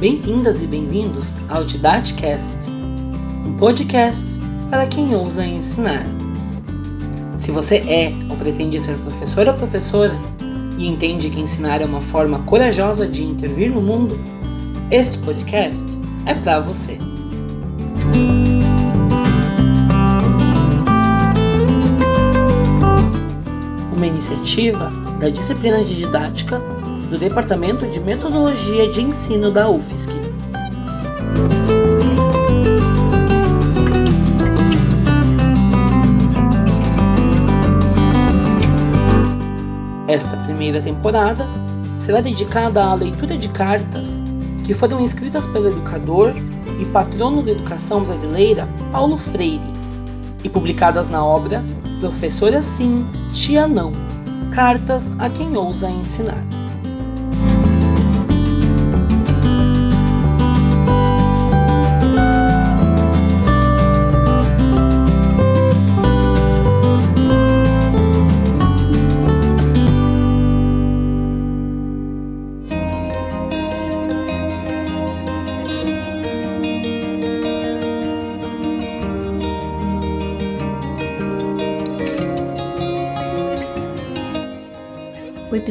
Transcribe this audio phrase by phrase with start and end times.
[0.00, 2.54] Bem-vindas e bem-vindos ao Didatcast,
[3.44, 4.26] um podcast
[4.70, 6.06] para quem ousa ensinar.
[7.36, 10.18] Se você é ou pretende ser professor ou professora
[10.78, 14.18] e entende que ensinar é uma forma corajosa de intervir no mundo,
[14.90, 15.84] este podcast
[16.24, 16.96] é para você.
[23.94, 26.58] Uma iniciativa da disciplina de didática
[27.10, 30.12] do Departamento de Metodologia de Ensino da UFSC.
[40.06, 41.44] Esta primeira temporada
[41.98, 44.22] será dedicada à leitura de cartas
[44.64, 46.32] que foram escritas pelo educador
[46.80, 49.60] e patrono da educação brasileira Paulo Freire
[50.44, 51.64] e publicadas na obra
[51.98, 53.92] Professora Sim, Tia Não
[54.52, 56.49] Cartas a quem ousa ensinar.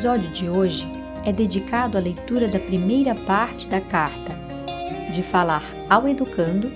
[0.00, 0.90] Episódio de hoje
[1.26, 4.34] é dedicado à leitura da primeira parte da carta,
[5.12, 6.72] de falar ao educando,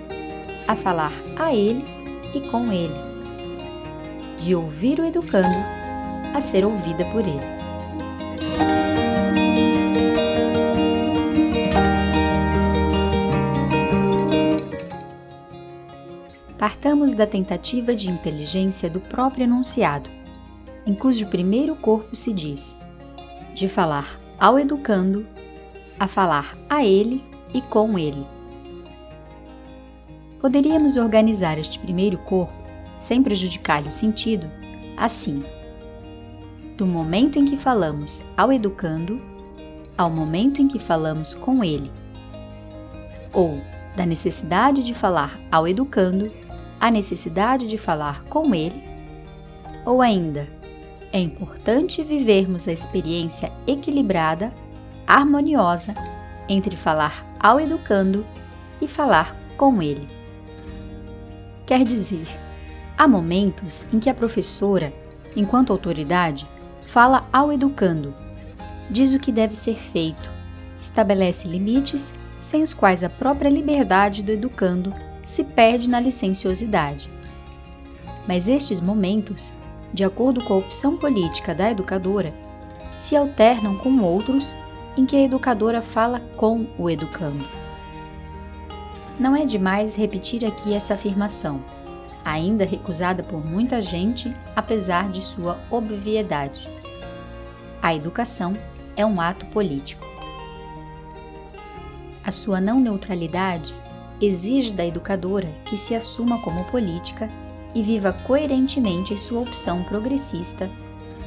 [0.69, 1.83] a falar a ele
[2.34, 2.92] e com ele,
[4.41, 5.56] de ouvir o educando,
[6.34, 7.41] a ser ouvida por ele.
[16.59, 20.11] Partamos da tentativa de inteligência do próprio enunciado,
[20.86, 22.77] em cujo primeiro corpo se diz
[23.54, 25.26] de falar ao educando
[25.98, 28.26] a falar a ele e com ele.
[30.41, 32.53] Poderíamos organizar este primeiro corpo,
[32.97, 34.50] sem prejudicar-lhe o sentido,
[34.97, 35.42] assim:
[36.76, 39.22] do momento em que falamos ao educando
[39.97, 41.91] ao momento em que falamos com ele,
[43.32, 43.60] ou
[43.97, 46.32] da necessidade de falar ao educando
[46.81, 48.82] à necessidade de falar com ele,
[49.86, 50.48] ou ainda
[51.14, 54.52] é importante vivermos a experiência equilibrada,
[55.06, 55.94] harmoniosa
[56.48, 58.26] entre falar ao educando
[58.80, 60.08] e falar com ele.
[61.64, 62.26] Quer dizer,
[62.98, 64.92] há momentos em que a professora,
[65.36, 66.48] enquanto autoridade,
[66.84, 68.12] fala ao educando,
[68.91, 70.32] diz o que deve ser feito,
[70.80, 74.92] estabelece limites sem os quais a própria liberdade do educando
[75.22, 77.08] se perde na licenciosidade.
[78.26, 79.53] Mas estes momentos
[79.94, 82.34] de acordo com a opção política da educadora,
[82.97, 84.53] se alternam com outros
[84.97, 87.47] em que a educadora fala com o educando.
[89.19, 91.62] Não é demais repetir aqui essa afirmação,
[92.25, 96.69] ainda recusada por muita gente, apesar de sua obviedade.
[97.81, 98.59] A educação
[98.97, 100.04] é um ato político.
[102.25, 103.72] A sua não neutralidade
[104.21, 107.28] exige da educadora que se assuma como política
[107.74, 110.70] e viva coerentemente sua opção progressista,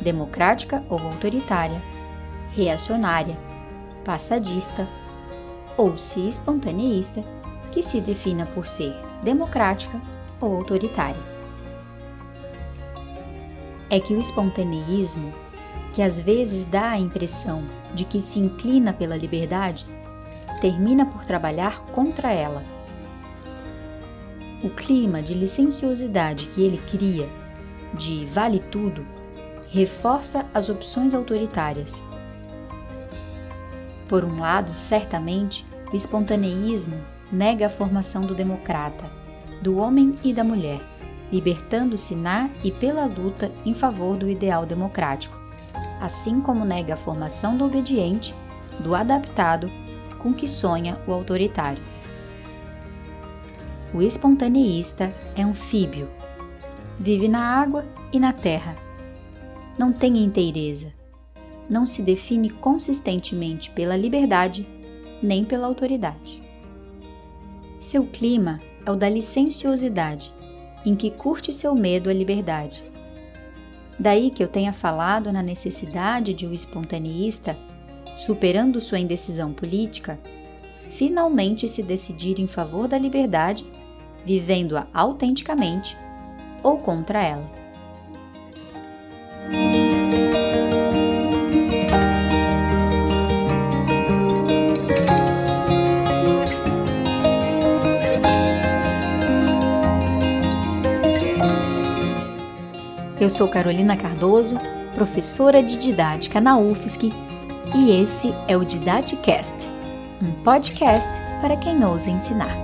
[0.02, 1.82] democrática ou autoritária,
[2.52, 3.38] reacionária,
[4.06, 4.88] passadista
[5.76, 7.24] ou se espontaneísta,
[7.72, 10.02] que se defina por ser democrática
[10.40, 11.22] ou autoritária.
[13.90, 15.34] É que o espontaneísmo,
[15.94, 19.86] que às vezes dá a impressão de que se inclina pela liberdade,
[20.62, 22.77] termina por trabalhar contra ela
[24.64, 27.30] o clima de licenciosidade que ele cria,
[27.94, 29.06] de vale tudo,
[29.68, 32.04] reforça as opções autoritárias.
[34.08, 37.00] Por um lado, certamente, o espontaneísmo
[37.32, 39.06] nega a formação do democrata,
[39.62, 40.82] do homem e da mulher,
[41.32, 45.38] libertando-se na e pela luta em favor do ideal democrático,
[46.02, 48.34] assim como nega a formação do obediente,
[48.80, 49.70] do adaptado,
[50.20, 51.84] com que sonha o autoritário.
[53.94, 56.10] O espontaneísta é anfíbio.
[57.00, 58.76] Vive na água e na terra.
[59.78, 60.94] Não tem inteireza.
[61.70, 64.68] Não se define consistentemente pela liberdade
[65.22, 66.42] nem pela autoridade.
[67.80, 70.34] Seu clima é o da licenciosidade,
[70.86, 72.84] em que curte seu medo à liberdade.
[74.00, 77.58] Daí que eu tenha falado na necessidade de o um espontaneísta,
[78.16, 80.20] superando sua indecisão política,
[80.90, 83.66] finalmente se decidir em favor da liberdade,
[84.26, 85.98] vivendo-a autenticamente
[86.64, 87.44] ou contra ela.
[103.20, 104.58] Eu sou Carolina Cardoso,
[104.94, 107.12] professora de didática na UFSC,
[107.76, 109.77] e esse é o Didaticast
[110.22, 112.56] um podcast para quem ousa ensinar.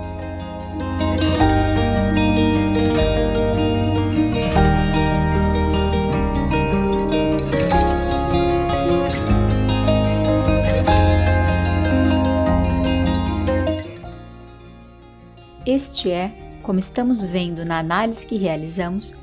[15.66, 16.28] Este é,
[16.62, 19.14] como estamos vendo na análise que realizamos,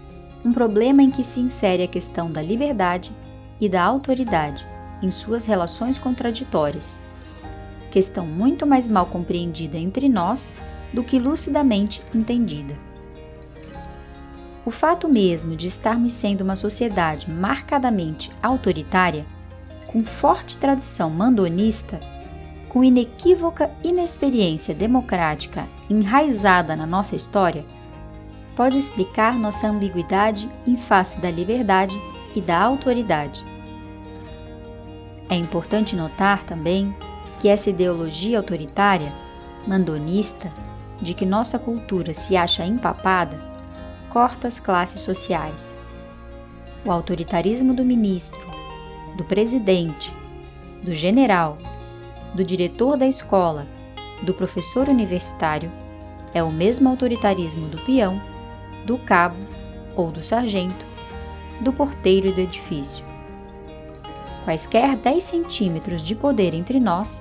[0.43, 3.11] um problema em que se insere a questão da liberdade
[3.59, 4.65] e da autoridade
[5.03, 6.99] em suas relações contraditórias,
[7.91, 10.49] questão muito mais mal compreendida entre nós
[10.91, 12.73] do que lucidamente entendida.
[14.65, 19.25] O fato mesmo de estarmos sendo uma sociedade marcadamente autoritária,
[19.87, 21.99] com forte tradição mandonista,
[22.69, 27.65] com inequívoca inexperiência democrática enraizada na nossa história,
[28.55, 31.99] pode explicar nossa ambiguidade em face da liberdade
[32.35, 33.43] e da autoridade.
[35.29, 36.95] É importante notar também
[37.41, 39.11] que essa ideologia autoritária,
[39.67, 40.53] mandonista,
[41.01, 43.43] de que nossa cultura se acha empapada,
[44.11, 45.75] corta as classes sociais.
[46.85, 48.47] O autoritarismo do ministro,
[49.17, 50.15] do presidente,
[50.83, 51.57] do general,
[52.35, 53.65] do diretor da escola,
[54.21, 55.71] do professor universitário
[56.35, 58.21] é o mesmo autoritarismo do peão
[58.85, 59.43] do cabo
[59.95, 60.85] ou do sargento,
[61.59, 63.03] do porteiro do edifício.
[64.45, 67.19] Quaisquer 10 centímetros de poder entre nós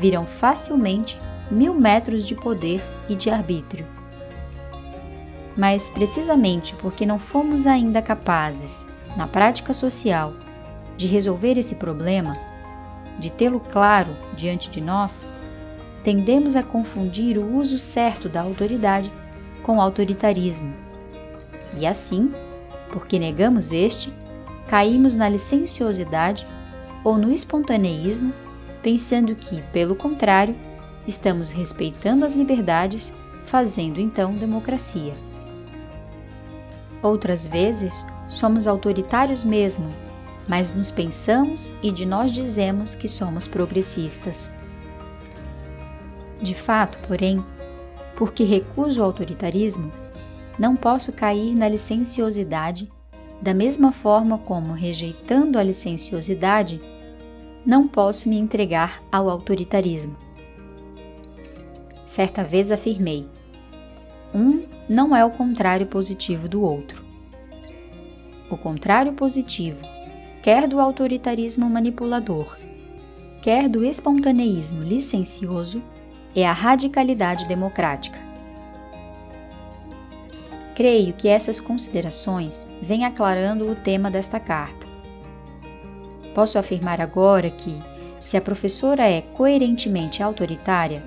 [0.00, 1.18] viram facilmente
[1.50, 3.86] mil metros de poder e de arbítrio.
[5.56, 8.86] Mas precisamente porque não fomos ainda capazes,
[9.16, 10.32] na prática social,
[10.96, 12.36] de resolver esse problema,
[13.18, 15.28] de tê-lo claro diante de nós,
[16.02, 19.12] tendemos a confundir o uso certo da autoridade
[19.62, 20.90] com autoritarismo
[21.76, 22.32] e assim,
[22.90, 24.12] porque negamos este,
[24.66, 26.46] caímos na licenciosidade
[27.04, 28.32] ou no espontaneísmo,
[28.82, 30.54] pensando que, pelo contrário,
[31.06, 33.12] estamos respeitando as liberdades,
[33.44, 35.14] fazendo então democracia.
[37.02, 39.92] Outras vezes, somos autoritários mesmo,
[40.46, 44.50] mas nos pensamos e de nós dizemos que somos progressistas.
[46.40, 47.44] De fato, porém,
[48.16, 49.90] porque recuso o autoritarismo,
[50.58, 52.90] não posso cair na licenciosidade,
[53.40, 56.80] da mesma forma como, rejeitando a licenciosidade,
[57.64, 60.16] não posso me entregar ao autoritarismo.
[62.06, 63.26] Certa vez afirmei:
[64.34, 67.04] um não é o contrário positivo do outro.
[68.50, 69.86] O contrário positivo,
[70.42, 72.58] quer do autoritarismo manipulador,
[73.40, 75.82] quer do espontaneísmo licencioso,
[76.34, 78.18] é a radicalidade democrática.
[80.74, 84.79] Creio que essas considerações vêm aclarando o tema desta carta.
[86.34, 87.80] Posso afirmar agora que,
[88.20, 91.02] se a professora é coerentemente autoritária,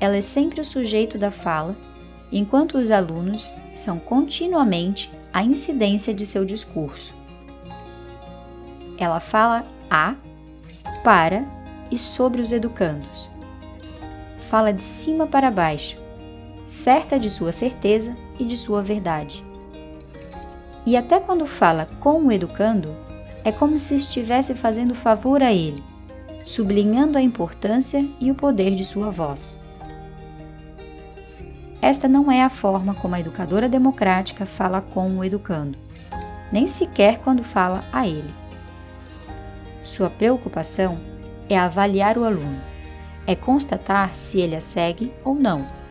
[0.00, 1.76] ela é sempre o sujeito da fala,
[2.30, 7.14] enquanto os alunos são continuamente a incidência de seu discurso.
[8.98, 10.14] Ela fala a,
[11.02, 11.44] para
[11.90, 13.30] e sobre os educandos.
[14.38, 15.98] Fala de cima para baixo,
[16.66, 19.44] certa de sua certeza e de sua verdade.
[20.86, 22.94] E até quando fala com o educando,
[23.44, 25.82] é como se estivesse fazendo favor a ele,
[26.44, 29.58] sublinhando a importância e o poder de sua voz.
[31.80, 35.78] Esta não é a forma como a educadora democrática fala com o educando,
[36.50, 38.34] nem sequer quando fala a ele.
[39.82, 40.98] Sua preocupação
[41.48, 42.60] é avaliar o aluno,
[43.26, 45.84] é constatar se ele a segue ou não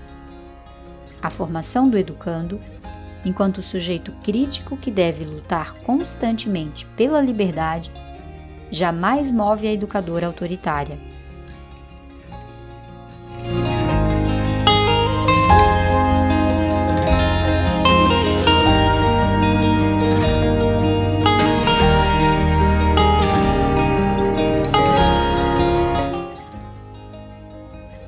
[1.24, 2.60] a formação do educando,
[3.26, 7.92] enquanto sujeito crítico que deve lutar constantemente pela liberdade,
[8.70, 11.00] jamais move a educadora autoritária.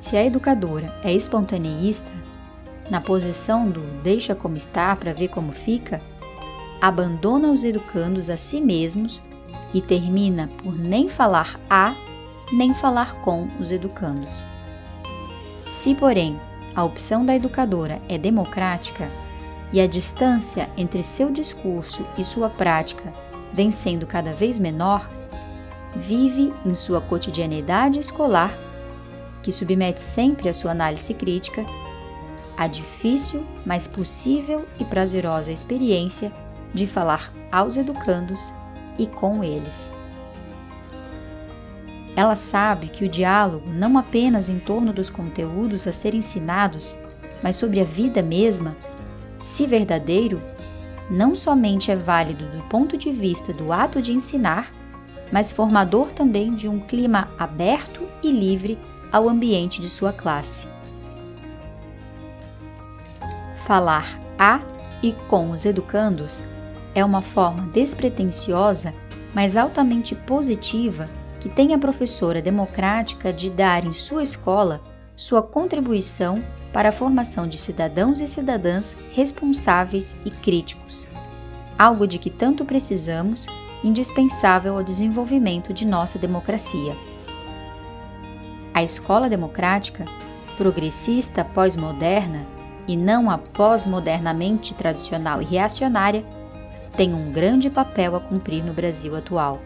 [0.00, 2.12] Se a educadora é espontaneísta,
[2.90, 6.00] na posição do deixa como está para ver como fica,
[6.80, 9.22] abandona os educandos a si mesmos
[9.74, 11.94] e termina por nem falar a
[12.52, 14.44] nem falar com os educandos.
[15.64, 16.38] Se, porém,
[16.74, 19.10] a opção da educadora é democrática
[19.72, 23.12] e a distância entre seu discurso e sua prática
[23.52, 25.08] vem sendo cada vez menor,
[25.96, 28.56] vive em sua cotidianidade escolar,
[29.42, 31.64] que submete sempre a sua análise crítica,
[32.56, 36.32] a difícil, mas possível e prazerosa experiência
[36.72, 38.52] de falar aos educandos
[38.98, 39.92] e com eles.
[42.14, 46.98] Ela sabe que o diálogo, não apenas em torno dos conteúdos a serem ensinados,
[47.42, 48.74] mas sobre a vida mesma,
[49.38, 50.40] se verdadeiro,
[51.10, 54.72] não somente é válido do ponto de vista do ato de ensinar,
[55.30, 58.78] mas formador também de um clima aberto e livre
[59.12, 60.75] ao ambiente de sua classe.
[63.66, 64.60] Falar a
[65.02, 66.40] e com os educandos
[66.94, 68.94] é uma forma despretensiosa,
[69.34, 74.80] mas altamente positiva que tem a professora democrática de dar em sua escola
[75.16, 81.08] sua contribuição para a formação de cidadãos e cidadãs responsáveis e críticos,
[81.76, 83.46] algo de que tanto precisamos,
[83.82, 86.94] indispensável ao desenvolvimento de nossa democracia.
[88.72, 90.04] A escola democrática,
[90.56, 92.54] progressista pós-moderna
[92.86, 96.24] e não a pós-modernamente tradicional e reacionária,
[96.96, 99.60] tem um grande papel a cumprir no Brasil atual.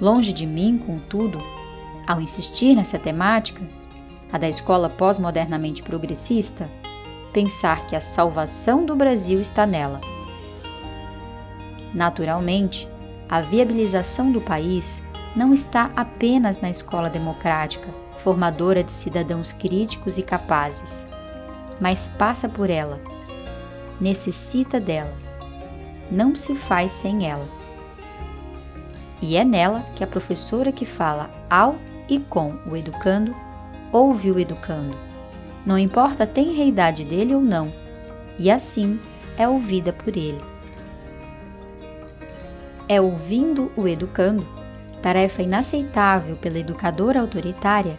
[0.00, 1.38] Longe de mim, contudo,
[2.06, 3.62] ao insistir nessa temática,
[4.32, 6.68] a da escola pós-modernamente progressista,
[7.32, 10.00] pensar que a salvação do Brasil está nela.
[11.94, 12.88] Naturalmente,
[13.28, 15.02] a viabilização do país
[15.34, 17.88] não está apenas na escola democrática,
[18.18, 21.06] formadora de cidadãos críticos e capazes,
[21.80, 23.00] mas passa por ela,
[24.00, 25.12] necessita dela,
[26.10, 27.48] não se faz sem ela.
[29.20, 31.76] E é nela que a professora que fala ao
[32.08, 33.34] e com o educando
[33.92, 34.96] ouve o educando.
[35.64, 37.72] Não importa a tenreidade dele ou não,
[38.38, 39.00] e assim
[39.36, 40.40] é ouvida por ele.
[42.88, 44.46] É ouvindo o educando,
[45.02, 47.98] tarefa inaceitável pela educadora autoritária,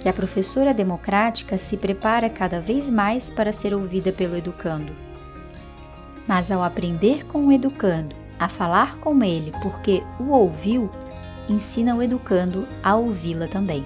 [0.00, 4.92] que a professora democrática se prepara cada vez mais para ser ouvida pelo educando.
[6.26, 10.90] Mas ao aprender com o educando a falar com ele porque o ouviu,
[11.48, 13.84] ensina o educando a ouvi-la também.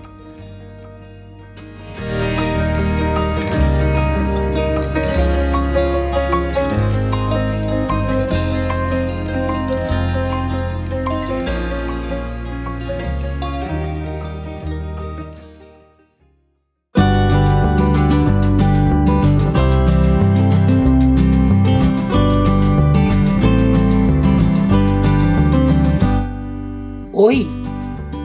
[27.27, 27.49] Oi,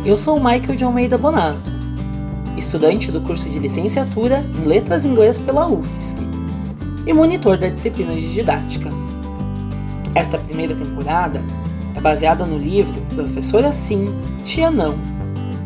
[0.03, 1.71] eu sou o Michael de Almeida Bonato,
[2.57, 6.17] estudante do curso de licenciatura em Letras Inglês pela UFSC
[7.07, 8.91] e monitor da disciplina de didática.
[10.13, 11.41] Esta primeira temporada
[11.95, 14.13] é baseada no livro Professora Sim,
[14.43, 14.95] Tia Não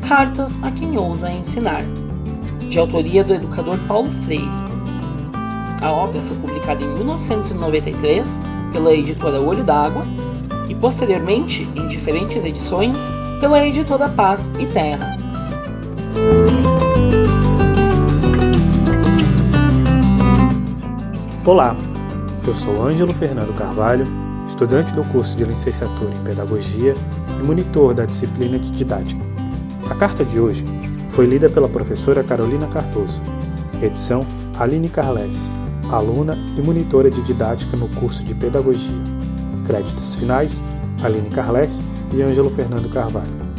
[0.08, 1.84] Cartas a quem ousa ensinar,
[2.70, 4.48] de autoria do educador Paulo Freire.
[5.82, 8.40] A obra foi publicada em 1993
[8.72, 10.06] pela editora Olho d'Água
[10.70, 13.12] e posteriormente em diferentes edições
[13.44, 15.18] pela editora Paz e Terra.
[21.44, 21.76] Olá,
[22.48, 24.08] eu sou Ângelo Fernando Carvalho,
[24.48, 26.96] estudante do curso de licenciatura em Pedagogia
[27.38, 29.22] e monitor da disciplina de Didática.
[29.90, 30.64] A carta de hoje
[31.10, 33.22] foi lida pela professora Carolina Cardoso,
[33.82, 34.26] edição
[34.58, 35.52] Aline Carles,
[35.92, 38.96] aluna e monitora de Didática no curso de Pedagogia.
[39.68, 40.64] Créditos finais
[41.04, 41.84] Aline Carles
[42.14, 43.54] e Ângelo Fernando Carvalho.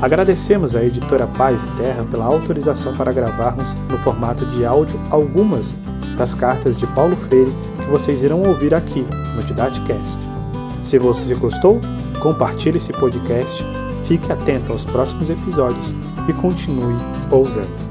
[0.00, 5.76] Agradecemos à editora Paz e Terra pela autorização para gravarmos no formato de áudio algumas
[6.16, 9.04] das cartas de Paulo Freire que vocês irão ouvir aqui
[9.36, 10.20] no Didacast.
[10.80, 11.80] Se você gostou,
[12.22, 13.64] compartilhe esse podcast,
[14.04, 15.94] fique atento aos próximos episódios
[16.28, 16.96] e continue
[17.30, 17.89] ousando.